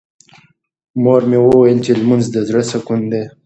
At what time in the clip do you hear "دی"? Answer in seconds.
3.11-3.23